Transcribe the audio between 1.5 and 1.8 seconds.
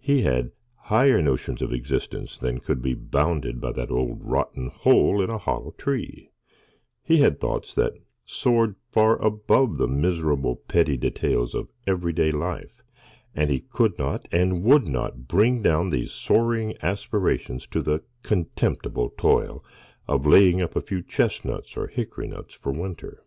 of